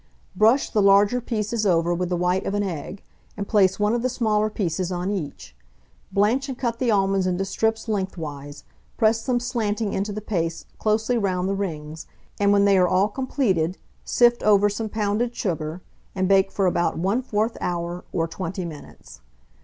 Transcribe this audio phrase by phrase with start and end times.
[0.35, 3.03] Brush the larger pieces over with the white of an egg,
[3.37, 5.55] and place one of the smaller pieces on each.
[6.11, 8.63] Blanch and cut the almonds into strips lengthwise;
[8.97, 12.07] press them slanting into the paste closely round the rings;
[12.39, 15.83] and when they are all completed, sift over some pounded sugar,
[16.15, 19.21] and bake for about 1/4 hour or 20 minutes.